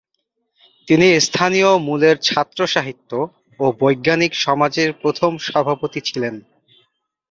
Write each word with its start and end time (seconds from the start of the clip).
তিনি 0.87 1.07
স্থানীয় 1.19 1.69
মূলের 1.87 2.15
ছাত্র 2.27 2.59
সাহিত্য 2.67 3.11
ও 3.59 3.65
বৈজ্ঞানিক 3.79 4.31
সমাজের 4.45 4.89
প্রথম 5.01 5.31
সভাপতি 5.47 5.99
ছিলেন। 6.07 6.35